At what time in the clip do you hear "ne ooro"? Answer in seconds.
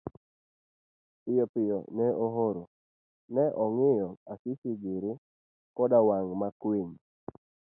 1.95-2.63